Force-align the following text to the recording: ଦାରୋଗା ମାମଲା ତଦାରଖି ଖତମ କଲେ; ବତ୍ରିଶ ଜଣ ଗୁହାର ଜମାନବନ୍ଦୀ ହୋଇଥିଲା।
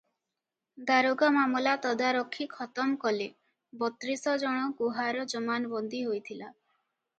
ଦାରୋଗା 0.85 1.27
ମାମଲା 1.35 1.73
ତଦାରଖି 1.83 2.47
ଖତମ 2.55 2.97
କଲେ; 3.05 3.29
ବତ୍ରିଶ 3.85 4.35
ଜଣ 4.47 4.67
ଗୁହାର 4.83 5.29
ଜମାନବନ୍ଦୀ 5.37 6.05
ହୋଇଥିଲା। 6.11 6.53